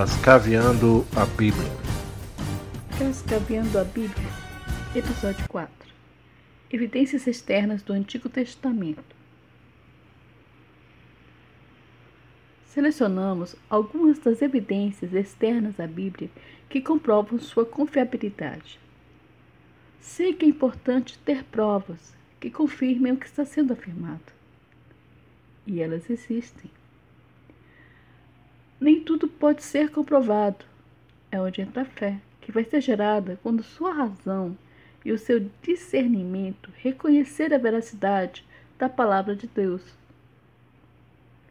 Cascaveando 0.00 1.06
a 1.14 1.26
Bíblia. 1.26 1.70
Cascaveando 2.98 3.78
a 3.78 3.84
Bíblia, 3.84 4.30
Episódio 4.96 5.46
4 5.46 5.74
Evidências 6.72 7.26
externas 7.26 7.82
do 7.82 7.92
Antigo 7.92 8.30
Testamento. 8.30 9.14
Selecionamos 12.64 13.54
algumas 13.68 14.18
das 14.18 14.40
evidências 14.40 15.12
externas 15.12 15.78
à 15.78 15.86
Bíblia 15.86 16.30
que 16.70 16.80
comprovam 16.80 17.38
sua 17.38 17.66
confiabilidade. 17.66 18.80
Sei 20.00 20.32
que 20.32 20.46
é 20.46 20.48
importante 20.48 21.18
ter 21.18 21.44
provas 21.44 22.16
que 22.40 22.50
confirmem 22.50 23.12
o 23.12 23.18
que 23.18 23.26
está 23.26 23.44
sendo 23.44 23.74
afirmado. 23.74 24.32
E 25.66 25.82
elas 25.82 26.08
existem. 26.08 26.70
Nem 28.80 28.98
tudo 28.98 29.28
pode 29.28 29.62
ser 29.62 29.90
comprovado. 29.90 30.64
É 31.30 31.38
onde 31.38 31.60
entra 31.60 31.82
a 31.82 31.84
fé, 31.84 32.18
que 32.40 32.50
vai 32.50 32.64
ser 32.64 32.80
gerada 32.80 33.38
quando 33.42 33.62
sua 33.62 33.92
razão 33.92 34.56
e 35.04 35.12
o 35.12 35.18
seu 35.18 35.50
discernimento 35.62 36.70
reconhecer 36.76 37.52
a 37.52 37.58
veracidade 37.58 38.42
da 38.78 38.88
palavra 38.88 39.36
de 39.36 39.46
Deus. 39.46 39.82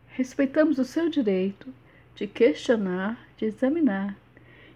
Respeitamos 0.08 0.80
o 0.80 0.84
seu 0.84 1.08
direito 1.08 1.72
de 2.16 2.26
questionar, 2.26 3.18
de 3.38 3.46
examinar, 3.46 4.18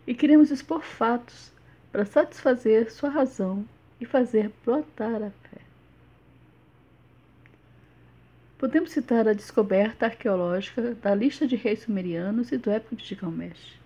e 0.06 0.14
queremos 0.14 0.52
expor 0.52 0.84
fatos 0.84 1.52
para 1.92 2.06
satisfazer 2.06 2.92
sua 2.92 3.10
razão 3.10 3.66
e 4.00 4.06
fazer 4.06 4.52
brotar 4.64 5.24
a 5.24 5.32
fé. 5.32 5.63
Podemos 8.64 8.92
citar 8.92 9.28
a 9.28 9.34
descoberta 9.34 10.06
arqueológica 10.06 10.96
da 10.96 11.14
lista 11.14 11.46
de 11.46 11.58
reis 11.58 11.82
sumerianos 11.82 12.50
e 12.50 12.58
do 12.58 12.70
época 12.70 12.96
de 12.96 13.04
Gilgamesh. 13.04 13.78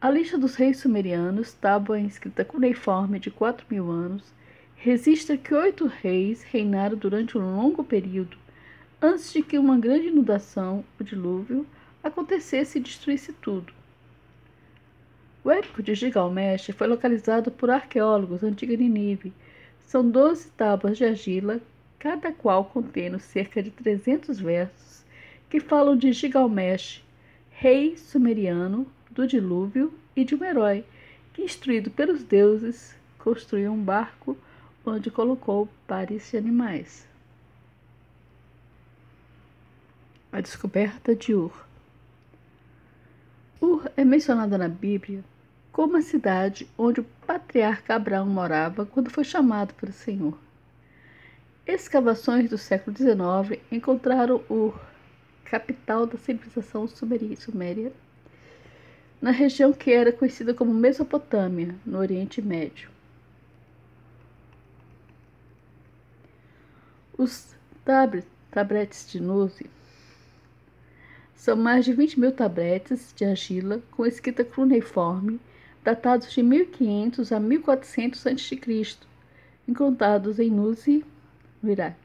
A 0.00 0.10
lista 0.10 0.36
dos 0.36 0.56
reis 0.56 0.78
sumerianos, 0.78 1.52
tábua 1.52 2.00
inscrita 2.00 2.44
cuneiforme 2.44 3.20
de 3.20 3.30
4 3.30 3.64
mil 3.70 3.88
anos, 3.88 4.34
registra 4.74 5.36
que 5.36 5.54
oito 5.54 5.86
reis 5.86 6.42
reinaram 6.42 6.96
durante 6.96 7.38
um 7.38 7.54
longo 7.54 7.84
período 7.84 8.36
antes 9.00 9.32
de 9.32 9.42
que 9.42 9.60
uma 9.60 9.78
grande 9.78 10.08
inundação, 10.08 10.84
o 10.98 11.04
dilúvio, 11.04 11.64
acontecesse 12.02 12.78
e 12.78 12.82
destruísse 12.82 13.32
tudo. 13.34 13.72
O 15.44 15.52
épico 15.52 15.84
de 15.84 15.94
Gilgamesh 15.94 16.72
foi 16.76 16.88
localizado 16.88 17.52
por 17.52 17.70
arqueólogos 17.70 18.42
antiga 18.42 18.76
Nínive. 18.76 19.32
São 19.78 20.10
doze 20.10 20.50
tábuas 20.56 20.98
de 20.98 21.04
argila 21.04 21.60
cada 22.00 22.32
qual 22.32 22.64
contendo 22.64 23.20
cerca 23.20 23.62
de 23.62 23.70
300 23.70 24.40
versos 24.40 25.04
que 25.50 25.60
falam 25.60 25.94
de 25.94 26.10
Gilgamesh, 26.12 27.04
rei 27.50 27.94
sumeriano 27.98 28.86
do 29.10 29.26
dilúvio 29.26 29.92
e 30.16 30.24
de 30.24 30.34
um 30.34 30.42
herói 30.42 30.82
que, 31.34 31.42
instruído 31.42 31.90
pelos 31.90 32.24
deuses, 32.24 32.96
construiu 33.18 33.70
um 33.70 33.84
barco 33.84 34.36
onde 34.84 35.10
colocou 35.10 35.68
pares 35.86 36.30
de 36.30 36.38
animais. 36.38 37.06
A 40.32 40.40
descoberta 40.40 41.14
de 41.14 41.34
Ur. 41.34 41.52
Ur 43.60 43.90
é 43.94 44.04
mencionada 44.06 44.56
na 44.56 44.68
Bíblia 44.68 45.22
como 45.70 45.98
a 45.98 46.02
cidade 46.02 46.66
onde 46.78 47.00
o 47.00 47.06
patriarca 47.26 47.94
Abraão 47.94 48.26
morava 48.26 48.86
quando 48.86 49.10
foi 49.10 49.24
chamado 49.24 49.74
pelo 49.74 49.92
Senhor. 49.92 50.38
Escavações 51.72 52.50
do 52.50 52.58
século 52.58 52.96
XIX 52.96 53.62
encontraram 53.70 54.42
Ur, 54.50 54.76
capital 55.44 56.04
da 56.04 56.18
civilização 56.18 56.88
suméria, 56.88 57.92
na 59.22 59.30
região 59.30 59.72
que 59.72 59.92
era 59.92 60.10
conhecida 60.10 60.52
como 60.52 60.74
Mesopotâmia, 60.74 61.72
no 61.86 61.98
Oriente 61.98 62.42
Médio. 62.42 62.90
Os 67.16 67.54
tabletes 68.50 69.08
de 69.08 69.20
Nuzi 69.20 69.70
são 71.36 71.56
mais 71.56 71.84
de 71.84 71.92
20 71.92 72.18
mil 72.18 72.32
tabletes 72.32 73.14
de 73.14 73.24
argila 73.24 73.80
com 73.92 74.04
escrita 74.04 74.44
cuneiforme, 74.44 75.40
datados 75.84 76.32
de 76.32 76.42
1500 76.42 77.30
a 77.30 77.38
1400 77.38 78.26
a.C., 78.26 78.96
encontrados 79.68 80.40
em 80.40 80.50
Nuzi, 80.50 81.04
no 81.62 81.70
Iraque. 81.70 81.98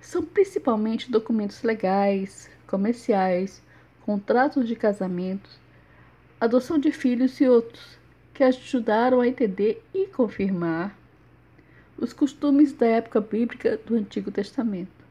São 0.00 0.24
principalmente 0.24 1.10
documentos 1.10 1.62
legais, 1.62 2.50
comerciais, 2.66 3.62
contratos 4.02 4.68
de 4.68 4.76
casamento, 4.76 5.50
adoção 6.40 6.78
de 6.78 6.92
filhos 6.92 7.40
e 7.40 7.48
outros 7.48 7.98
que 8.32 8.44
ajudaram 8.44 9.20
a 9.20 9.26
entender 9.26 9.82
e 9.92 10.06
confirmar 10.06 10.96
os 11.98 12.12
costumes 12.12 12.72
da 12.72 12.86
época 12.86 13.20
bíblica 13.20 13.78
do 13.78 13.96
Antigo 13.96 14.30
Testamento. 14.30 15.04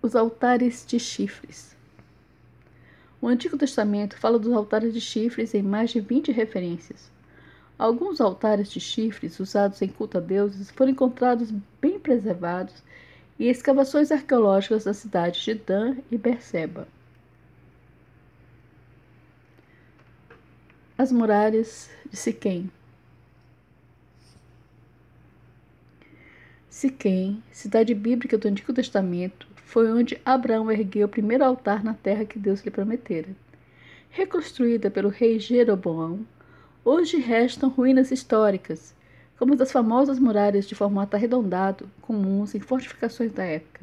Os 0.00 0.16
altares 0.16 0.86
de 0.86 0.98
chifres. 0.98 1.76
O 3.20 3.28
Antigo 3.28 3.58
Testamento 3.58 4.16
fala 4.16 4.38
dos 4.38 4.52
altares 4.52 4.94
de 4.94 5.00
chifres 5.00 5.54
em 5.54 5.62
mais 5.62 5.90
de 5.90 6.00
20 6.00 6.32
referências. 6.32 7.11
Alguns 7.82 8.20
altares 8.20 8.70
de 8.70 8.78
chifres 8.78 9.40
usados 9.40 9.82
em 9.82 9.88
culto 9.88 10.16
a 10.16 10.20
deuses 10.20 10.70
foram 10.70 10.92
encontrados 10.92 11.50
bem 11.80 11.98
preservados 11.98 12.80
em 13.40 13.48
escavações 13.48 14.12
arqueológicas 14.12 14.84
das 14.84 14.98
cidades 14.98 15.40
de 15.42 15.54
Dan 15.54 15.96
e 16.08 16.16
Berseba. 16.16 16.86
As 20.96 21.10
muralhas 21.10 21.90
de 22.08 22.16
Siquém. 22.16 22.70
Siquém, 26.70 27.42
cidade 27.50 27.92
bíblica 27.96 28.38
do 28.38 28.46
Antigo 28.46 28.72
Testamento, 28.72 29.48
foi 29.56 29.90
onde 29.90 30.20
Abraão 30.24 30.70
ergueu 30.70 31.08
o 31.08 31.10
primeiro 31.10 31.44
altar 31.44 31.82
na 31.82 31.94
terra 31.94 32.24
que 32.24 32.38
Deus 32.38 32.60
lhe 32.60 32.70
prometera. 32.70 33.30
Reconstruída 34.08 34.88
pelo 34.88 35.08
rei 35.08 35.40
Jeroboão, 35.40 36.24
Hoje 36.84 37.16
restam 37.16 37.68
ruínas 37.68 38.10
históricas, 38.10 38.92
como 39.38 39.52
as 39.52 39.58
das 39.60 39.70
famosas 39.70 40.18
muralhas 40.18 40.66
de 40.66 40.74
formato 40.74 41.14
arredondado, 41.14 41.88
comuns 42.00 42.56
em 42.56 42.60
fortificações 42.60 43.30
da 43.30 43.44
época. 43.44 43.82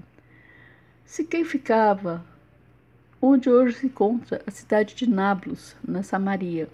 Se 1.06 1.24
quem 1.24 1.46
ficava 1.46 2.26
onde 3.22 3.50
hoje 3.50 3.78
se 3.78 3.86
encontra 3.86 4.42
a 4.46 4.52
cidade 4.52 4.96
de 4.96 5.10
Nablus, 5.10 5.78
na 5.82 6.04
Samaria. 6.04 6.68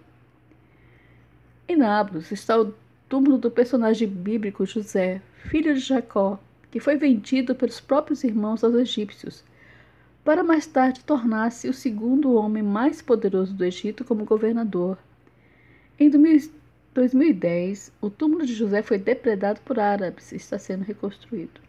Em 1.67 1.75
Nablus 1.75 2.31
está 2.31 2.59
o 2.59 2.73
túmulo 3.07 3.37
do 3.37 3.51
personagem 3.51 4.07
bíblico 4.07 4.65
José, 4.65 5.21
filho 5.47 5.75
de 5.75 5.79
Jacó, 5.79 6.39
que 6.71 6.79
foi 6.79 6.97
vendido 6.97 7.53
pelos 7.53 7.79
próprios 7.79 8.23
irmãos 8.23 8.63
aos 8.63 8.73
egípcios, 8.73 9.43
para 10.23 10.43
mais 10.43 10.65
tarde 10.65 11.03
tornar-se 11.03 11.69
o 11.69 11.73
segundo 11.73 12.33
homem 12.33 12.63
mais 12.63 12.99
poderoso 12.99 13.53
do 13.53 13.63
Egito 13.63 14.03
como 14.03 14.25
governador 14.25 14.97
em 15.97 16.09
2010, 16.93 17.91
o 18.01 18.09
túmulo 18.09 18.45
de 18.45 18.53
José 18.53 18.81
foi 18.81 18.97
depredado 18.97 19.61
por 19.61 19.79
árabes 19.79 20.31
e 20.31 20.35
está 20.35 20.59
sendo 20.59 20.83
reconstruído. 20.83 21.61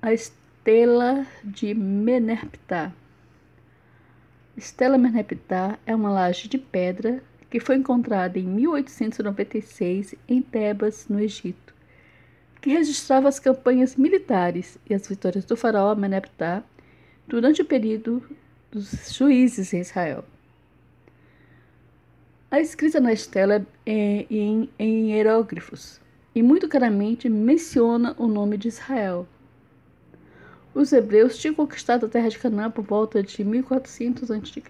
A 0.00 0.12
estela 0.12 1.26
de 1.42 1.74
Meneptah. 1.74 2.92
Estela 4.56 4.96
Meneptah 4.96 5.78
é 5.84 5.94
uma 5.94 6.10
laje 6.10 6.48
de 6.48 6.58
pedra 6.58 7.22
que 7.50 7.58
foi 7.58 7.76
encontrada 7.76 8.38
em 8.38 8.44
1896 8.44 10.14
em 10.28 10.40
Tebas, 10.40 11.08
no 11.08 11.18
Egito, 11.18 11.74
que 12.60 12.70
registrava 12.70 13.28
as 13.28 13.40
campanhas 13.40 13.96
militares 13.96 14.78
e 14.88 14.94
as 14.94 15.06
vitórias 15.08 15.44
do 15.44 15.56
faraó 15.56 15.94
Meneptah 15.96 16.62
durante 17.26 17.62
o 17.62 17.64
período 17.64 18.22
dos 18.70 19.12
juízes 19.12 19.72
em 19.72 19.80
Israel. 19.80 20.24
A 22.50 22.60
escrita 22.60 23.00
na 23.00 23.12
estela 23.12 23.66
é 23.86 24.26
em, 24.28 24.68
em 24.78 25.12
hieróglifos 25.12 26.00
e 26.34 26.42
muito 26.42 26.68
claramente 26.68 27.28
menciona 27.28 28.14
o 28.18 28.26
nome 28.26 28.56
de 28.56 28.68
Israel. 28.68 29.26
Os 30.74 30.92
hebreus 30.92 31.36
tinham 31.38 31.54
conquistado 31.54 32.06
a 32.06 32.08
terra 32.08 32.28
de 32.28 32.38
Canaã 32.38 32.70
por 32.70 32.84
volta 32.84 33.22
de 33.22 33.44
1400 33.44 34.30
a.C. 34.30 34.62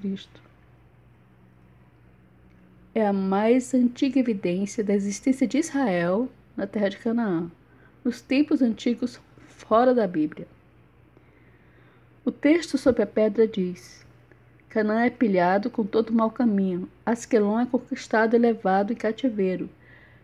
É 2.94 3.06
a 3.06 3.12
mais 3.12 3.72
antiga 3.74 4.18
evidência 4.18 4.82
da 4.82 4.94
existência 4.94 5.46
de 5.46 5.58
Israel 5.58 6.28
na 6.56 6.66
terra 6.66 6.88
de 6.88 6.98
Canaã, 6.98 7.50
nos 8.02 8.20
tempos 8.20 8.62
antigos 8.62 9.20
fora 9.46 9.94
da 9.94 10.06
Bíblia. 10.06 10.46
O 12.22 12.30
texto 12.30 12.76
sobre 12.76 13.02
a 13.02 13.06
pedra 13.06 13.48
diz: 13.48 14.04
Canaã 14.68 15.06
é 15.06 15.10
pilhado 15.10 15.70
com 15.70 15.86
todo 15.86 16.12
mau 16.12 16.30
caminho, 16.30 16.86
Asquelon 17.04 17.58
é 17.58 17.64
conquistado 17.64 18.36
e 18.36 18.38
em 18.92 18.94
cativeiro, 18.94 19.70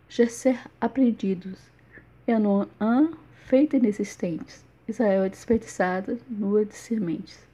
Gesser 0.07 0.61
apreendidos, 0.79 1.59
Enoã 2.29 3.11
feita 3.47 3.79
inexistentes. 3.79 4.63
Israel 4.87 5.25
é 5.25 5.29
desperdiçada, 5.31 6.19
nua 6.29 6.67
de 6.67 6.75
sementes. 6.75 7.47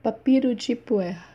Papiro 0.00 0.54
de 0.54 0.76
Puer 0.76 1.33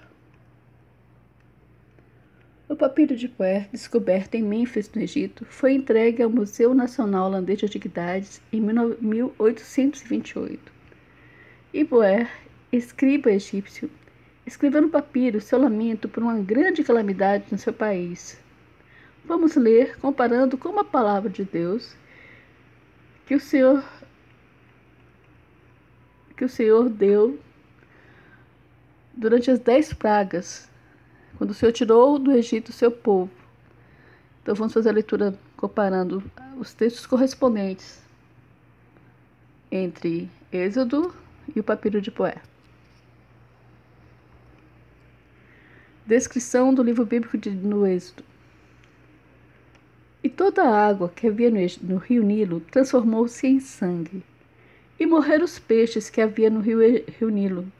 O 2.69 2.75
papiro 2.75 3.16
de 3.16 3.27
Puer, 3.27 3.68
descoberto 3.71 4.36
em 4.36 4.44
Mênfis, 4.44 4.92
no 4.94 5.01
Egito, 5.01 5.44
foi 5.44 5.74
entregue 5.74 6.21
ao 6.21 6.30
Museu 6.30 6.75
Nacional 6.75 7.25
Holandês 7.25 7.57
de 7.57 7.66
Antiguidades 7.66 8.39
em 8.54 8.62
1828. 8.62 10.71
E 11.74 11.83
Puer, 11.83 12.30
escriba 12.71 13.31
egípcio, 13.31 13.89
escreveu 14.45 14.83
no 14.83 14.89
papiro 14.89 15.42
seu 15.42 15.60
lamento 15.60 16.07
por 16.07 16.21
uma 16.21 16.38
grande 16.38 16.83
calamidade 16.83 17.45
no 17.51 17.57
seu 17.57 17.74
país. 17.74 18.39
Vamos 19.25 19.56
ler 19.56 19.98
comparando 19.98 20.56
com 20.56 20.80
a 20.80 20.86
palavra 20.86 21.31
de 21.31 21.44
Deus 21.44 21.95
que 23.25 23.33
o 23.33 23.39
Senhor 23.39 23.83
que 26.38 26.45
o 26.45 26.50
Senhor 26.50 26.88
deu 26.88 27.39
durante 29.12 29.50
as 29.50 29.57
dez 29.57 29.92
pragas, 29.92 30.69
quando 31.39 31.51
o 31.51 31.53
Senhor 31.53 31.71
tirou 31.71 32.19
do 32.19 32.33
Egito 32.33 32.68
o 32.68 32.74
seu 32.74 32.91
povo. 32.91 33.31
Então 34.44 34.53
vamos 34.53 34.74
fazer 34.74 34.89
a 34.89 34.91
leitura 34.91 35.33
comparando 35.56 36.21
os 36.57 36.74
textos 36.74 37.06
correspondentes 37.06 38.01
entre 39.71 40.30
Êxodo 40.51 41.15
e 41.56 41.59
o 41.62 41.63
papiro 41.63 42.01
de 42.01 42.12
Poé. 42.12 42.41
Descrição 46.06 46.74
do 46.74 46.83
livro 46.83 47.06
bíblico 47.06 47.38
de, 47.38 47.51
no 47.51 47.88
Êxodo. 47.88 48.24
E 50.21 50.27
toda 50.27 50.63
a 50.63 50.88
água 50.88 51.07
que 51.07 51.27
havia 51.27 51.50
no, 51.50 51.59
no 51.83 51.97
rio 51.97 52.21
Nilo 52.21 52.59
transformou-se 52.69 53.47
em 53.47 53.62
sangue, 53.62 54.21
e 55.00 55.06
morreram 55.06 55.45
os 55.45 55.57
peixes 55.57 56.09
que 56.09 56.19
havia 56.19 56.50
no 56.50 56.59
rio, 56.59 56.80
rio 57.18 57.30
Nilo, 57.30 57.71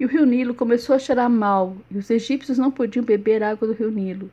e 0.00 0.04
o 0.06 0.08
rio 0.08 0.24
Nilo 0.24 0.54
começou 0.54 0.96
a 0.96 0.98
cheirar 0.98 1.28
mal, 1.28 1.76
e 1.90 1.98
os 1.98 2.08
egípcios 2.08 2.56
não 2.56 2.70
podiam 2.70 3.04
beber 3.04 3.42
água 3.42 3.68
do 3.68 3.74
rio 3.74 3.90
Nilo. 3.90 4.32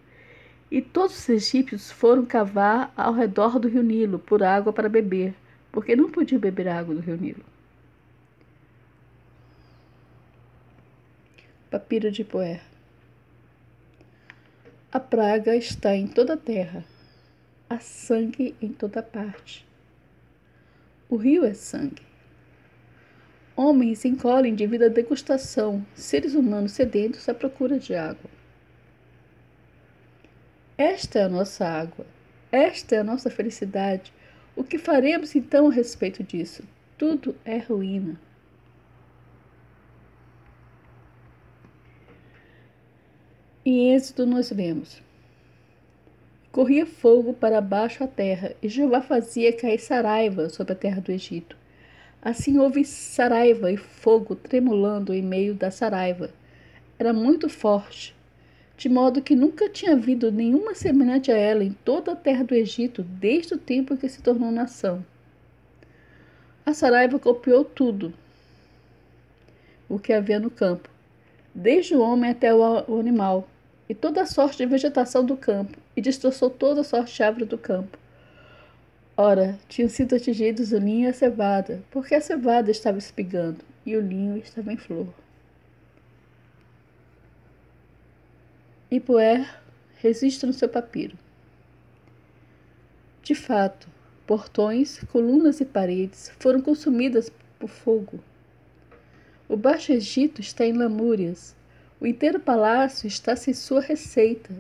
E 0.72 0.82
todos 0.82 1.18
os 1.18 1.28
egípcios 1.28 1.92
foram 1.92 2.26
cavar 2.26 2.94
ao 2.96 3.14
redor 3.14 3.60
do 3.60 3.68
rio 3.68 3.84
Nilo 3.84 4.18
por 4.18 4.42
água 4.42 4.72
para 4.72 4.88
beber, 4.88 5.36
porque 5.70 5.94
não 5.94 6.10
podiam 6.10 6.40
beber 6.40 6.70
água 6.70 6.96
do 6.96 7.02
rio 7.02 7.18
Nilo. 7.18 7.44
Papiro 11.70 12.10
de 12.10 12.24
Poer 12.24 12.62
A 14.90 15.02
praga 15.02 15.54
está 15.54 15.94
em 15.94 16.08
toda 16.08 16.36
a 16.36 16.38
terra, 16.38 16.86
há 17.70 17.78
sangue 17.78 18.56
em 18.62 18.70
toda 18.70 19.04
parte. 19.04 19.68
O 21.10 21.18
rio 21.18 21.44
é 21.44 21.54
sangue. 21.54 22.07
Homens 23.60 24.06
encolhem 24.06 24.54
devido 24.54 24.84
à 24.84 24.88
degustação, 24.88 25.84
seres 25.96 26.36
humanos 26.36 26.74
sedentos 26.74 27.28
à 27.28 27.34
procura 27.34 27.80
de 27.80 27.96
água. 27.96 28.30
Esta 30.78 31.18
é 31.18 31.24
a 31.24 31.30
nossa 31.30 31.66
água, 31.66 32.06
esta 32.52 32.96
é 32.96 33.00
a 33.00 33.04
nossa 33.04 33.32
felicidade. 33.32 34.14
O 34.56 34.64
que 34.64 34.78
faremos 34.78 35.36
então 35.36 35.70
a 35.70 35.72
respeito 35.72 36.24
disso? 36.24 36.64
Tudo 37.00 37.36
é 37.44 37.58
ruína. 37.58 38.22
Em 43.66 43.96
Êxodo 43.96 44.28
nós 44.28 44.52
vemos: 44.52 45.02
Corria 46.52 46.86
fogo 46.86 47.34
para 47.34 47.60
baixo 47.60 48.04
a 48.04 48.08
terra, 48.08 48.56
e 48.62 48.70
Jeová 48.70 49.02
fazia 49.02 49.52
cair 49.52 49.80
saraiva 49.80 50.48
sobre 50.48 50.74
a 50.74 50.76
terra 50.76 51.02
do 51.02 51.12
Egito. 51.12 51.58
Assim 52.22 52.58
houve 52.58 52.84
saraiva 52.84 53.72
e 53.72 53.78
fogo 53.78 54.36
tremulando 54.36 55.14
em 55.14 55.22
meio 55.22 55.54
da 55.54 55.70
saraiva. 55.72 56.30
Era 57.00 57.14
muito 57.14 57.48
forte, 57.48 58.16
de 58.76 58.90
modo 58.90 59.22
que 59.22 59.36
nunca 59.36 59.70
tinha 59.70 59.94
havido 59.94 60.32
nenhuma 60.32 60.74
semelhante 60.74 61.32
a 61.32 61.38
ela 61.38 61.64
em 61.64 61.72
toda 61.72 62.12
a 62.14 62.16
terra 62.16 62.44
do 62.44 62.56
Egito, 62.56 63.04
desde 63.04 63.54
o 63.54 63.58
tempo 63.58 63.94
em 63.94 63.98
que 63.98 64.10
se 64.10 64.22
tornou 64.22 64.52
nação. 64.52 65.06
A 66.66 66.74
saraiva 66.74 67.18
copiou 67.18 67.64
tudo 67.64 68.14
o 69.88 69.98
que 69.98 70.12
havia 70.12 70.40
no 70.40 70.50
campo, 70.50 70.90
desde 71.56 71.96
o 71.96 72.02
homem 72.02 72.32
até 72.32 72.54
o 72.54 73.00
animal, 73.00 73.48
e 73.88 73.96
toda 73.96 74.22
a 74.22 74.26
sorte 74.26 74.58
de 74.58 74.66
vegetação 74.66 75.24
do 75.24 75.38
campo, 75.38 75.78
e 75.96 76.02
destroçou 76.02 76.50
toda 76.50 76.82
a 76.82 76.84
sorte 76.84 77.16
de 77.16 77.24
árvore 77.24 77.46
do 77.46 77.58
campo. 77.58 77.98
Ora, 79.20 79.58
tinham 79.68 79.90
sido 79.90 80.16
atingidos 80.16 80.72
o 80.72 80.78
linho 80.78 81.06
e 81.06 81.10
a 81.10 81.14
cevada, 81.14 81.84
porque 81.90 82.14
a 82.14 82.22
cevada 82.22 82.70
estava 82.70 83.00
espigando 83.00 83.66
e 83.84 83.98
o 83.98 84.00
linho 84.00 84.38
estava 84.38 84.72
em 84.72 84.78
flor. 84.78 85.08
Ipuer 88.92 89.60
resiste 89.96 90.46
no 90.46 90.54
seu 90.54 90.70
papiro. 90.70 91.18
De 93.24 93.34
fato, 93.34 93.90
portões, 94.28 95.00
colunas 95.12 95.60
e 95.62 95.66
paredes 95.66 96.32
foram 96.38 96.62
consumidas 96.62 97.32
por 97.58 97.70
fogo. 97.70 98.20
O 99.50 99.58
Baixo 99.58 99.94
Egito 99.94 100.42
está 100.42 100.64
em 100.64 100.74
lamúrias, 100.74 101.56
o 102.00 102.06
inteiro 102.06 102.40
palácio 102.40 103.08
está 103.08 103.36
sem 103.36 103.54
sua 103.54 103.82
receita, 103.82 104.54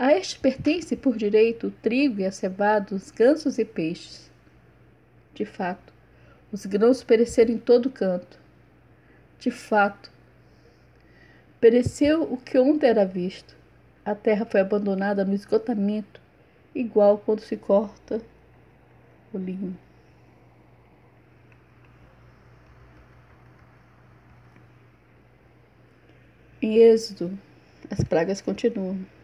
a 0.00 0.14
este 0.14 0.38
pertence 0.40 0.96
por 0.96 1.14
direito 1.14 1.66
o 1.66 1.70
trigo 1.70 2.22
e 2.22 2.24
a 2.24 2.32
cevada, 2.32 2.94
os 2.94 3.10
gansos 3.10 3.58
e 3.58 3.66
peixes. 3.66 4.30
De 5.34 5.44
fato, 5.44 5.92
os 6.50 6.64
grãos 6.64 7.04
pereceram 7.04 7.52
em 7.52 7.58
todo 7.58 7.90
canto. 7.90 8.40
De 9.38 9.50
fato, 9.50 10.10
pereceu 11.60 12.22
o 12.22 12.38
que 12.38 12.58
ontem 12.58 12.86
era 12.86 13.04
visto. 13.04 13.54
A 14.02 14.14
terra 14.14 14.46
foi 14.46 14.60
abandonada 14.60 15.22
no 15.22 15.34
esgotamento, 15.34 16.18
igual 16.74 17.18
quando 17.18 17.40
se 17.40 17.58
corta 17.58 18.22
o 19.34 19.36
linho. 19.36 19.76
Em 26.62 26.78
Êxodo, 26.78 27.38
as 27.90 28.02
pragas 28.02 28.40
continuam. 28.40 29.19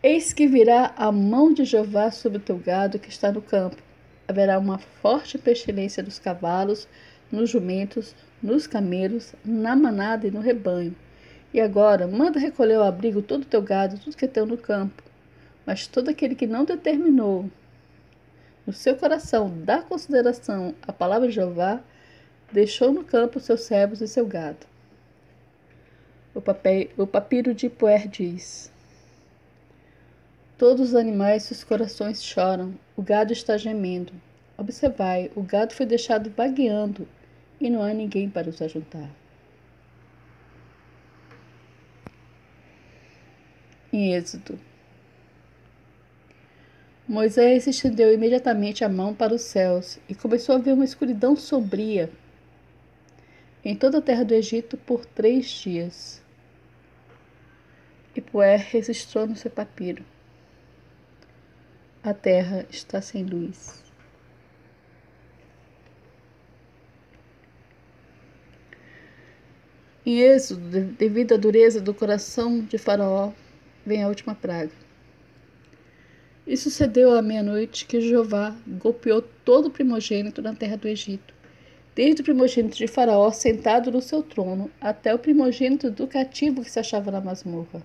Eis 0.00 0.32
que 0.32 0.46
virá 0.46 0.92
a 0.96 1.10
mão 1.10 1.52
de 1.52 1.64
Jeová 1.64 2.12
sobre 2.12 2.38
o 2.38 2.40
teu 2.40 2.56
gado 2.56 3.00
que 3.00 3.08
está 3.08 3.32
no 3.32 3.42
campo. 3.42 3.82
Haverá 4.28 4.56
uma 4.56 4.78
forte 4.78 5.36
pestilência 5.36 6.04
nos 6.04 6.20
cavalos, 6.20 6.86
nos 7.32 7.50
jumentos, 7.50 8.14
nos 8.40 8.64
camelos, 8.64 9.34
na 9.44 9.74
manada 9.74 10.24
e 10.24 10.30
no 10.30 10.38
rebanho. 10.38 10.94
E 11.52 11.60
agora, 11.60 12.06
manda 12.06 12.38
recolher 12.38 12.74
ao 12.74 12.84
abrigo 12.84 13.20
todo 13.20 13.42
o 13.42 13.46
teu 13.46 13.60
gado, 13.60 13.98
tudo 13.98 14.16
que 14.16 14.24
é 14.24 14.44
no 14.44 14.56
campo. 14.56 15.02
Mas 15.66 15.88
todo 15.88 16.10
aquele 16.10 16.36
que 16.36 16.46
não 16.46 16.64
determinou 16.64 17.50
no 18.64 18.72
seu 18.72 18.94
coração 18.94 19.52
dar 19.64 19.82
consideração 19.82 20.76
à 20.86 20.92
palavra 20.92 21.26
de 21.26 21.34
Jeová, 21.34 21.80
deixou 22.52 22.92
no 22.92 23.02
campo 23.02 23.40
seus 23.40 23.62
servos 23.62 24.00
e 24.00 24.06
seu 24.06 24.24
gado. 24.24 24.64
O, 26.34 26.40
papel, 26.40 26.88
o 26.96 27.04
papiro 27.04 27.52
de 27.52 27.68
Poer 27.68 28.06
diz: 28.06 28.70
Todos 30.58 30.88
os 30.88 30.94
animais 30.96 31.44
seus 31.44 31.62
corações 31.62 32.20
choram, 32.20 32.74
o 32.96 33.00
gado 33.00 33.32
está 33.32 33.56
gemendo. 33.56 34.12
Observai, 34.56 35.30
o 35.36 35.42
gado 35.42 35.72
foi 35.72 35.86
deixado 35.86 36.30
vagueando 36.30 37.06
e 37.60 37.70
não 37.70 37.80
há 37.80 37.94
ninguém 37.94 38.28
para 38.28 38.50
os 38.50 38.60
ajuntar. 38.60 39.08
Em 43.92 44.12
Êxodo. 44.12 44.58
Moisés 47.06 47.68
estendeu 47.68 48.12
imediatamente 48.12 48.84
a 48.84 48.88
mão 48.88 49.14
para 49.14 49.32
os 49.32 49.42
céus 49.42 50.00
e 50.08 50.14
começou 50.14 50.56
a 50.56 50.58
ver 50.58 50.72
uma 50.72 50.84
escuridão 50.84 51.36
sombria 51.36 52.10
em 53.64 53.76
toda 53.76 53.98
a 53.98 54.02
terra 54.02 54.24
do 54.24 54.34
Egito 54.34 54.76
por 54.76 55.06
três 55.06 55.46
dias. 55.46 56.20
E 58.16 58.20
Puer 58.20 58.58
registrou 58.58 59.24
no 59.24 59.36
seu 59.36 59.52
papiro. 59.52 60.04
A 62.02 62.14
terra 62.14 62.64
está 62.70 63.00
sem 63.00 63.24
luz. 63.24 63.82
Em 70.06 70.20
Êxodo, 70.20 70.62
devido 70.96 71.34
à 71.34 71.36
dureza 71.36 71.80
do 71.80 71.92
coração 71.92 72.60
de 72.60 72.78
Faraó, 72.78 73.32
vem 73.84 74.02
a 74.02 74.08
última 74.08 74.32
praga. 74.32 74.70
E 76.46 76.56
sucedeu 76.56 77.12
à 77.12 77.20
meia-noite 77.20 77.84
que 77.84 78.00
Jeová 78.00 78.56
golpeou 78.64 79.20
todo 79.20 79.66
o 79.66 79.70
primogênito 79.70 80.40
na 80.40 80.54
terra 80.54 80.76
do 80.76 80.86
Egito, 80.86 81.34
desde 81.96 82.22
o 82.22 82.24
primogênito 82.24 82.76
de 82.76 82.86
Faraó 82.86 83.32
sentado 83.32 83.90
no 83.90 84.00
seu 84.00 84.22
trono 84.22 84.70
até 84.80 85.12
o 85.12 85.18
primogênito 85.18 85.90
do 85.90 86.06
cativo 86.06 86.62
que 86.62 86.70
se 86.70 86.78
achava 86.78 87.10
na 87.10 87.20
masmorra. 87.20 87.82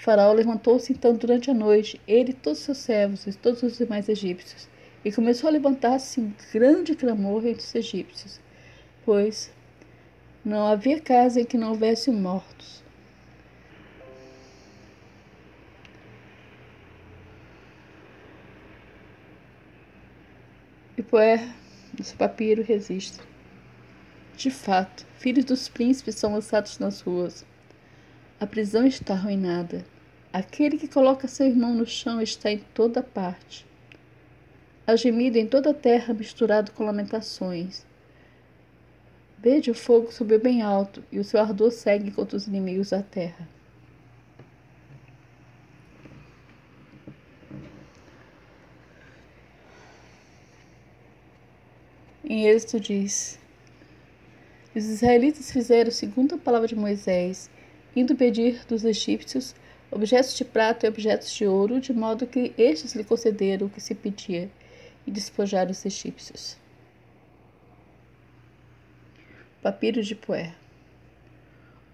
Faraó 0.00 0.32
levantou-se 0.32 0.92
então 0.92 1.16
durante 1.16 1.50
a 1.50 1.54
noite, 1.54 2.00
ele 2.06 2.30
e 2.30 2.34
todos 2.34 2.60
os 2.60 2.64
seus 2.64 2.78
servos 2.78 3.26
e 3.26 3.32
todos 3.36 3.62
os 3.64 3.76
demais 3.76 4.08
egípcios, 4.08 4.68
e 5.04 5.10
começou 5.10 5.48
a 5.48 5.52
levantar-se 5.52 6.20
um 6.20 6.32
grande 6.52 6.94
clamor 6.94 7.44
entre 7.44 7.64
os 7.64 7.74
egípcios, 7.74 8.40
pois 9.04 9.52
não 10.44 10.68
havia 10.68 11.00
casa 11.00 11.40
em 11.40 11.44
que 11.44 11.58
não 11.58 11.70
houvesse 11.70 12.12
mortos. 12.12 12.82
E 20.96 21.02
Poer, 21.02 21.40
seu 22.00 22.16
papiro, 22.16 22.62
resiste. 22.62 23.18
De 24.36 24.50
fato, 24.50 25.04
filhos 25.18 25.44
dos 25.44 25.68
príncipes 25.68 26.14
são 26.14 26.32
lançados 26.32 26.78
nas 26.78 27.00
ruas. 27.00 27.44
A 28.40 28.46
prisão 28.46 28.86
está 28.86 29.14
arruinada. 29.14 29.84
Aquele 30.32 30.78
que 30.78 30.86
coloca 30.86 31.26
seu 31.26 31.46
irmão 31.46 31.74
no 31.74 31.84
chão 31.84 32.20
está 32.20 32.52
em 32.52 32.58
toda 32.72 33.02
parte. 33.02 33.66
Há 34.86 34.94
gemido 34.94 35.38
em 35.38 35.46
toda 35.46 35.70
a 35.70 35.74
terra 35.74 36.14
misturado 36.14 36.70
com 36.70 36.84
lamentações. 36.84 37.84
Veja 39.38 39.72
o 39.72 39.74
fogo 39.74 40.12
subiu 40.12 40.38
bem 40.38 40.62
alto 40.62 41.02
e 41.10 41.18
o 41.18 41.24
seu 41.24 41.40
ardor 41.40 41.72
segue 41.72 42.12
contra 42.12 42.36
os 42.36 42.46
inimigos 42.46 42.90
da 42.90 43.02
terra. 43.02 43.48
Em 52.24 52.46
Êxodo 52.46 52.80
diz: 52.80 53.38
Os 54.76 54.84
israelitas 54.84 55.50
fizeram 55.50 55.90
segundo 55.90 56.36
a 56.36 56.38
palavra 56.38 56.68
de 56.68 56.76
Moisés, 56.76 57.50
indo 57.94 58.14
pedir 58.14 58.64
dos 58.66 58.84
egípcios 58.84 59.54
objetos 59.90 60.36
de 60.36 60.44
prata 60.44 60.86
e 60.86 60.88
objetos 60.88 61.30
de 61.32 61.46
ouro, 61.46 61.80
de 61.80 61.92
modo 61.92 62.26
que 62.26 62.52
estes 62.58 62.94
lhe 62.94 63.04
concederam 63.04 63.66
o 63.66 63.70
que 63.70 63.80
se 63.80 63.94
pedia 63.94 64.50
e 65.06 65.10
despojaram 65.10 65.70
os 65.70 65.84
egípcios. 65.84 66.56
Papiro 69.62 70.02
de 70.02 70.14
Poé 70.14 70.54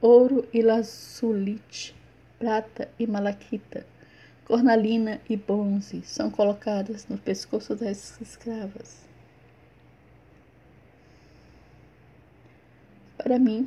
Ouro 0.01 0.47
e 0.53 0.61
lazulite, 0.61 1.97
prata 2.39 2.91
e 2.99 3.07
malaquita, 3.07 3.87
cornalina 4.45 5.19
e 5.31 5.35
bronze 5.35 6.03
são 6.03 6.31
colocadas 6.31 7.09
no 7.09 7.17
pescoço 7.17 7.75
das 7.75 8.21
escravas. 8.21 9.03
Para 13.17 13.39
mim, 13.39 13.67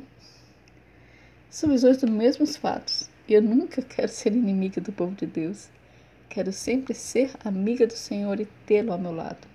são 1.50 1.70
visões 1.70 1.96
dos 1.98 2.10
mesmos 2.10 2.56
fatos. 2.56 3.08
E 3.26 3.34
eu 3.34 3.42
nunca 3.42 3.82
quero 3.82 4.08
ser 4.08 4.32
inimiga 4.32 4.80
do 4.80 4.92
povo 4.92 5.14
de 5.14 5.26
Deus. 5.26 5.68
Quero 6.28 6.52
sempre 6.52 6.94
ser 6.94 7.30
amiga 7.44 7.86
do 7.86 7.94
Senhor 7.94 8.40
e 8.40 8.46
tê-lo 8.66 8.92
ao 8.92 8.98
meu 8.98 9.12
lado. 9.12 9.46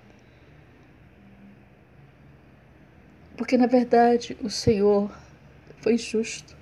Porque, 3.36 3.58
na 3.58 3.68
verdade, 3.68 4.38
o 4.42 4.50
Senhor 4.50 5.12
foi 5.82 5.98
justo, 5.98 6.56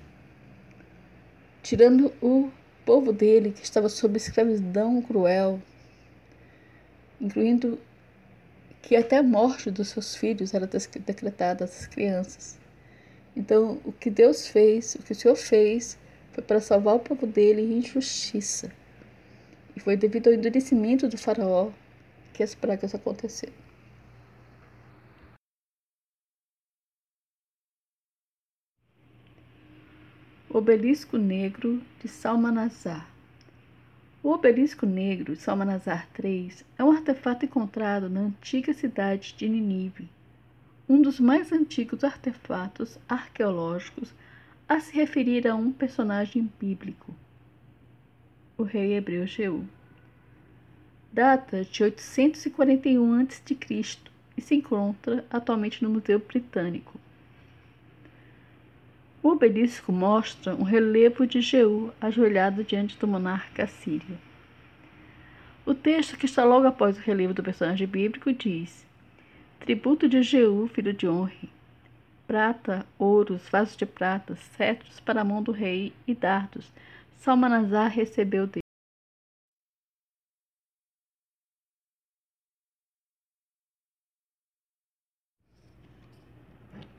tirando 1.62 2.12
o 2.20 2.50
povo 2.84 3.12
dele 3.12 3.52
que 3.52 3.62
estava 3.62 3.88
sob 3.88 4.16
escravidão 4.16 5.00
cruel, 5.02 5.62
incluindo 7.20 7.78
que 8.80 8.96
até 8.96 9.18
a 9.18 9.22
morte 9.22 9.70
dos 9.70 9.88
seus 9.88 10.16
filhos 10.16 10.54
era 10.54 10.66
decretada 10.66 11.64
às 11.64 11.86
crianças. 11.86 12.58
Então, 13.34 13.80
o 13.84 13.92
que 13.92 14.10
Deus 14.10 14.46
fez, 14.46 14.94
o 14.94 15.02
que 15.02 15.12
o 15.12 15.14
Senhor 15.14 15.36
fez, 15.36 15.98
foi 16.32 16.44
para 16.44 16.60
salvar 16.60 16.96
o 16.96 17.00
povo 17.00 17.26
dele 17.26 17.62
em 17.62 17.78
injustiça. 17.78 18.70
E 19.74 19.80
foi 19.80 19.96
devido 19.96 20.28
ao 20.28 20.34
endurecimento 20.34 21.08
do 21.08 21.16
faraó 21.16 21.70
que 22.32 22.42
as 22.42 22.54
pragas 22.54 22.94
aconteceram. 22.94 23.62
Obelisco 30.50 31.16
Negro 31.16 31.82
de 32.00 32.08
Salmanazar 32.08 33.10
O 34.22 34.30
obelisco 34.32 34.84
negro 34.84 35.34
de 35.34 35.40
Salmanazar 35.40 36.06
III 36.22 36.52
é 36.78 36.84
um 36.84 36.92
artefato 36.92 37.46
encontrado 37.46 38.10
na 38.10 38.20
antiga 38.20 38.74
cidade 38.74 39.34
de 39.34 39.48
Ninive, 39.48 40.10
um 40.92 41.00
dos 41.00 41.18
mais 41.18 41.50
antigos 41.50 42.04
artefatos 42.04 42.98
arqueológicos 43.08 44.12
a 44.68 44.78
se 44.78 44.94
referir 44.94 45.48
a 45.48 45.54
um 45.54 45.72
personagem 45.72 46.52
bíblico, 46.60 47.14
o 48.58 48.62
rei 48.62 48.94
hebreu 48.94 49.26
Jeú. 49.26 49.64
Data 51.10 51.64
de 51.64 51.82
841 51.82 53.22
a.C. 53.22 53.56
e 54.36 54.42
se 54.42 54.54
encontra 54.54 55.24
atualmente 55.30 55.82
no 55.82 55.88
Museu 55.88 56.18
Britânico. 56.18 57.00
O 59.22 59.30
obelisco 59.30 59.90
mostra 59.90 60.54
um 60.54 60.62
relevo 60.62 61.26
de 61.26 61.40
Jeú 61.40 61.90
ajoelhado 62.02 62.62
diante 62.62 62.98
do 62.98 63.08
monarca 63.08 63.64
assírio. 63.64 64.18
O 65.64 65.72
texto 65.72 66.18
que 66.18 66.26
está 66.26 66.44
logo 66.44 66.66
após 66.66 66.98
o 66.98 67.00
relevo 67.00 67.32
do 67.32 67.42
personagem 67.42 67.86
bíblico 67.86 68.30
diz: 68.30 68.91
Tributo 69.62 70.08
de 70.08 70.22
Jeú, 70.24 70.66
filho 70.66 70.92
de 70.92 71.06
Honre, 71.06 71.48
prata, 72.26 72.84
ouros, 72.98 73.48
vasos 73.48 73.76
de 73.76 73.86
prata, 73.86 74.34
cetros 74.56 74.98
para 74.98 75.20
a 75.20 75.24
mão 75.24 75.40
do 75.40 75.52
rei 75.52 75.92
e 76.04 76.16
dardos. 76.16 76.72
Salmanazar 77.18 77.88
recebeu 77.88 78.48
dele. 78.48 78.60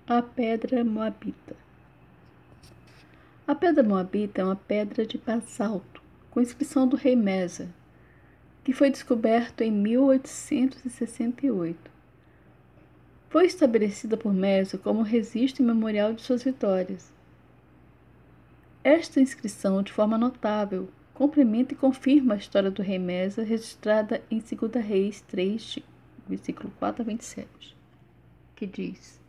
A 0.08 0.22
pedra 0.22 0.86
moabita. 0.86 1.58
A 3.46 3.54
pedra 3.54 3.84
moabita 3.84 4.40
é 4.40 4.46
uma 4.46 4.56
pedra 4.56 5.06
de 5.06 5.18
basalto 5.18 6.02
com 6.32 6.40
inscrição 6.40 6.88
do 6.88 6.96
rei 6.96 7.18
Mesa, 7.18 7.70
que 8.64 8.72
foi 8.72 8.90
descoberto 8.90 9.60
em 9.60 9.70
1868 9.70 11.93
foi 13.34 13.48
estabelecida 13.48 14.16
por 14.16 14.32
Mésio 14.32 14.78
como 14.78 15.02
registro 15.02 15.64
memorial 15.64 16.14
de 16.14 16.22
suas 16.22 16.44
vitórias. 16.44 17.12
Esta 18.84 19.20
inscrição, 19.20 19.82
de 19.82 19.92
forma 19.92 20.20
notável, 20.20 20.88
complementa 21.16 21.74
e 21.74 21.76
confirma 21.76 22.36
a 22.36 22.38
história 22.38 22.70
do 22.70 22.84
rei 22.84 23.00
Mesa 23.00 23.42
registrada 23.42 24.22
em 24.30 24.38
2 24.38 24.86
Reis 24.86 25.22
3, 25.22 25.80
versículo 26.28 26.72
4 26.78 27.02
a 27.02 27.06
27, 27.06 27.76
que 28.56 28.68
diz: 28.68 29.20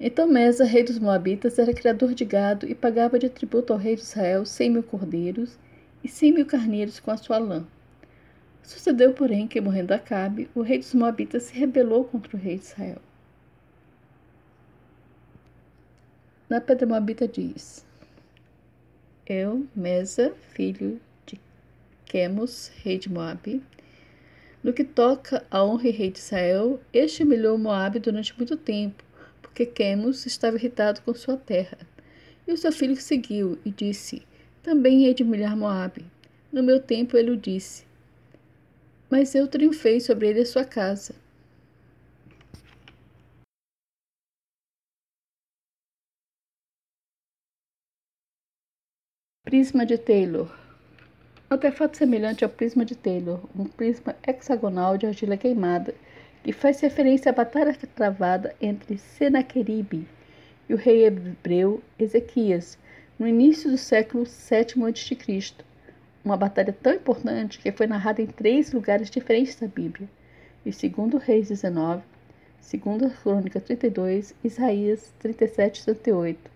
Então 0.00 0.26
Mesa, 0.26 0.64
rei 0.64 0.84
dos 0.84 0.98
Moabitas, 0.98 1.58
era 1.58 1.74
criador 1.74 2.14
de 2.14 2.24
gado 2.24 2.66
e 2.66 2.74
pagava 2.74 3.18
de 3.18 3.28
tributo 3.28 3.74
ao 3.74 3.78
rei 3.78 3.94
de 3.94 4.00
Israel 4.00 4.46
cem 4.46 4.70
mil 4.70 4.82
cordeiros 4.82 5.58
e 6.02 6.08
cem 6.08 6.32
mil 6.32 6.46
carneiros 6.46 6.98
com 6.98 7.10
a 7.10 7.18
sua 7.18 7.36
lã. 7.36 7.66
Sucedeu, 8.64 9.12
porém, 9.12 9.46
que, 9.46 9.60
morrendo 9.60 9.92
Acabe, 9.92 10.48
o 10.54 10.62
rei 10.62 10.78
dos 10.78 10.94
Moabitas 10.94 11.44
se 11.44 11.54
rebelou 11.54 12.02
contra 12.02 12.34
o 12.34 12.40
rei 12.40 12.56
de 12.56 12.64
Israel. 12.64 12.96
Na 16.48 16.62
pedra 16.62 16.86
Moabita 16.86 17.28
diz: 17.28 17.84
Eu, 19.26 19.66
Mesa, 19.76 20.34
filho 20.52 20.98
de 21.26 21.38
Quemos, 22.06 22.72
rei 22.82 22.98
de 22.98 23.12
Moabe, 23.12 23.62
no 24.62 24.72
que 24.72 24.82
toca 24.82 25.44
a 25.50 25.62
honra 25.62 25.88
e 25.88 25.90
rei 25.90 26.10
de 26.10 26.20
Israel, 26.20 26.80
este 26.90 27.22
humilhou 27.22 27.58
Moabe 27.58 27.98
durante 27.98 28.34
muito 28.34 28.56
tempo, 28.56 29.04
porque 29.42 29.66
Quemos 29.66 30.24
estava 30.24 30.56
irritado 30.56 31.02
com 31.02 31.12
sua 31.12 31.36
terra. 31.36 31.76
E 32.48 32.52
o 32.52 32.56
seu 32.56 32.72
filho 32.72 32.96
seguiu 32.96 33.58
e 33.62 33.70
disse: 33.70 34.22
Também 34.62 35.04
hei 35.04 35.12
de 35.12 35.22
humilhar 35.22 35.54
Moabe. 35.54 36.06
No 36.50 36.62
meu 36.62 36.80
tempo 36.80 37.14
ele 37.14 37.30
o 37.30 37.36
disse: 37.36 37.84
mas 39.14 39.32
eu 39.32 39.46
triunfei 39.46 40.00
sobre 40.00 40.28
ele 40.28 40.40
e 40.40 40.44
sua 40.44 40.64
casa. 40.64 41.14
Prisma 49.44 49.86
de 49.86 49.96
Taylor 49.96 50.52
Artefato 51.48 51.96
semelhante 51.96 52.42
ao 52.42 52.50
prisma 52.50 52.84
de 52.84 52.96
Taylor, 52.96 53.38
um 53.56 53.66
prisma 53.66 54.16
hexagonal 54.26 54.98
de 54.98 55.06
argila 55.06 55.36
queimada, 55.36 55.94
que 56.42 56.52
faz 56.52 56.80
referência 56.80 57.30
à 57.30 57.32
batalha 57.32 57.72
travada 57.94 58.56
entre 58.60 58.98
Senaqueribe 58.98 60.08
e 60.68 60.74
o 60.74 60.76
rei 60.76 61.04
hebreu 61.04 61.80
Ezequias, 62.00 62.76
no 63.16 63.28
início 63.28 63.70
do 63.70 63.78
século 63.78 64.24
VII 64.24 64.84
a.C., 64.88 65.54
uma 66.24 66.36
batalha 66.36 66.72
tão 66.72 66.94
importante 66.94 67.58
que 67.58 67.70
foi 67.70 67.86
narrada 67.86 68.22
em 68.22 68.26
três 68.26 68.72
lugares 68.72 69.10
diferentes 69.10 69.56
da 69.56 69.66
Bíblia, 69.66 70.08
em 70.64 70.70
2 70.70 71.22
Reis 71.22 71.48
19, 71.48 72.02
2 72.72 73.14
Crônica 73.18 73.60
32 73.60 74.34
e 74.42 74.46
Isaías 74.46 75.12
37 75.18 75.80
e 75.80 75.84
38. 75.84 76.50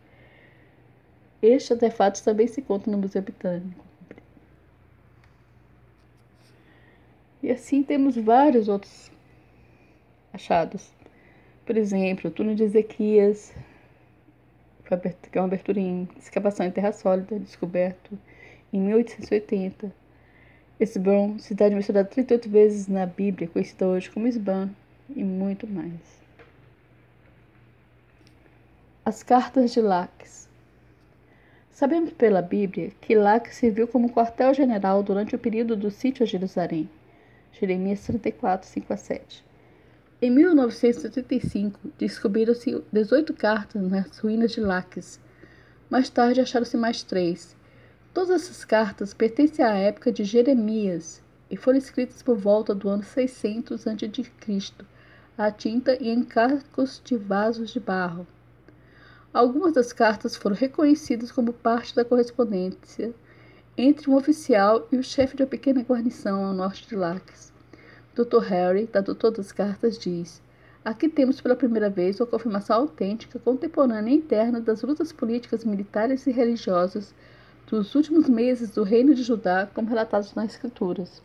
Este 1.42 1.72
artefato 1.74 2.24
também 2.24 2.46
se 2.46 2.62
conta 2.62 2.90
no 2.90 2.98
Museu 2.98 3.20
Britânico. 3.20 3.84
E 7.42 7.50
assim 7.50 7.82
temos 7.82 8.16
vários 8.16 8.68
outros 8.68 9.12
achados. 10.32 10.90
Por 11.64 11.76
exemplo, 11.76 12.30
o 12.30 12.32
túnel 12.32 12.54
de 12.54 12.64
Ezequias, 12.64 13.52
que 14.84 15.38
é 15.38 15.40
uma 15.40 15.46
abertura 15.46 15.78
em 15.78 16.08
escavação 16.18 16.66
em 16.66 16.70
terra 16.70 16.90
sólida, 16.90 17.38
descoberto 17.38 18.18
em 18.72 18.80
1880. 18.80 19.92
Esbron, 20.80 21.38
cidade 21.38 21.74
mencionada 21.74 22.08
38 22.08 22.48
vezes 22.48 22.86
na 22.86 23.04
Bíblia, 23.04 23.48
conhecida 23.48 23.86
hoje 23.86 24.10
como 24.10 24.26
Esban, 24.26 24.70
e 25.14 25.24
muito 25.24 25.66
mais. 25.66 25.92
As 29.04 29.22
cartas 29.22 29.72
de 29.72 29.80
Laques. 29.80 30.48
Sabemos 31.70 32.12
pela 32.12 32.42
Bíblia 32.42 32.92
que 33.00 33.14
Laques 33.14 33.56
serviu 33.56 33.88
como 33.88 34.12
quartel-general 34.12 35.02
durante 35.02 35.34
o 35.34 35.38
período 35.38 35.76
do 35.76 35.90
sítio 35.90 36.24
a 36.24 36.26
Jerusalém. 36.26 36.88
Jeremias 37.52 38.00
34, 38.06 38.68
5 38.68 38.92
a 38.92 38.96
7. 38.96 39.44
Em 40.20 40.30
1975, 40.30 41.78
descobriram-se 41.96 42.82
18 42.92 43.32
cartas 43.34 43.80
nas 43.82 44.18
ruínas 44.18 44.52
de 44.52 44.60
Laques. 44.60 45.20
Mais 45.88 46.10
tarde 46.10 46.40
acharam-se 46.40 46.76
mais 46.76 47.02
três. 47.02 47.56
Todas 48.18 48.42
essas 48.42 48.64
cartas 48.64 49.14
pertencem 49.14 49.64
à 49.64 49.76
época 49.76 50.10
de 50.10 50.24
Jeremias 50.24 51.22
e 51.48 51.56
foram 51.56 51.78
escritas 51.78 52.20
por 52.20 52.36
volta 52.36 52.74
do 52.74 52.88
ano 52.88 53.04
600 53.04 53.86
a.C., 53.86 54.72
à 55.38 55.52
tinta 55.52 55.96
e 56.02 56.08
em 56.08 56.24
cascos 56.24 57.00
de 57.04 57.16
vasos 57.16 57.70
de 57.70 57.78
barro. 57.78 58.26
Algumas 59.32 59.72
das 59.72 59.92
cartas 59.92 60.34
foram 60.34 60.56
reconhecidas 60.56 61.30
como 61.30 61.52
parte 61.52 61.94
da 61.94 62.04
correspondência 62.04 63.14
entre 63.76 64.10
um 64.10 64.16
oficial 64.16 64.88
e 64.90 64.96
o 64.96 65.04
chefe 65.04 65.36
de 65.36 65.44
uma 65.44 65.48
pequena 65.48 65.82
guarnição 65.82 66.44
ao 66.44 66.52
norte 66.52 66.88
de 66.88 66.96
Laques. 66.96 67.52
Dr. 68.16 68.40
Harry, 68.40 68.88
tradutor 68.88 69.30
das 69.30 69.52
cartas, 69.52 69.96
diz: 69.96 70.42
Aqui 70.84 71.08
temos 71.08 71.40
pela 71.40 71.54
primeira 71.54 71.88
vez 71.88 72.18
uma 72.18 72.26
confirmação 72.26 72.78
autêntica, 72.78 73.38
contemporânea 73.38 74.10
e 74.10 74.16
interna 74.16 74.60
das 74.60 74.82
lutas 74.82 75.12
políticas, 75.12 75.64
militares 75.64 76.26
e 76.26 76.32
religiosas 76.32 77.14
dos 77.70 77.94
últimos 77.94 78.26
meses 78.30 78.70
do 78.70 78.82
Reino 78.82 79.14
de 79.14 79.22
Judá, 79.22 79.68
como 79.74 79.90
relatados 79.90 80.34
nas 80.34 80.52
Escrituras. 80.52 81.22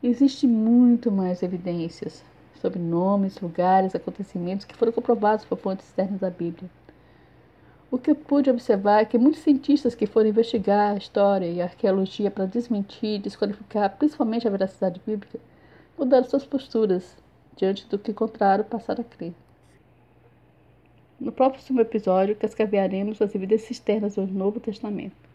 Existe 0.00 0.46
muito 0.46 1.10
mais 1.10 1.42
evidências 1.42 2.22
sobre 2.60 2.78
nomes, 2.78 3.40
lugares, 3.40 3.92
acontecimentos 3.92 4.64
que 4.64 4.76
foram 4.76 4.92
comprovados 4.92 5.44
por 5.44 5.58
fontes 5.58 5.88
externas 5.88 6.20
da 6.20 6.30
Bíblia. 6.30 6.70
O 7.90 7.98
que 7.98 8.12
eu 8.12 8.14
pude 8.14 8.50
observar 8.50 9.00
é 9.00 9.04
que 9.04 9.18
muitos 9.18 9.40
cientistas 9.40 9.96
que 9.96 10.06
foram 10.06 10.28
investigar 10.28 10.92
a 10.92 10.96
história 10.96 11.46
e 11.46 11.60
a 11.60 11.64
arqueologia 11.64 12.30
para 12.30 12.46
desmentir 12.46 13.16
e 13.16 13.18
desqualificar 13.18 13.96
principalmente 13.96 14.46
a 14.46 14.50
veracidade 14.50 15.00
bíblica 15.04 15.40
mudaram 15.98 16.24
suas 16.24 16.46
posturas 16.46 17.16
diante 17.56 17.84
do 17.88 17.98
que 17.98 18.12
encontraram 18.12 18.62
passaram 18.62 19.00
a 19.00 19.04
crer. 19.04 19.34
No 21.18 21.32
próximo 21.32 21.80
episódio, 21.80 22.36
cascavearemos 22.36 23.20
as 23.20 23.34
evidências 23.34 23.72
externas 23.72 24.14
do 24.14 24.26
Novo 24.26 24.60
Testamento. 24.60 25.31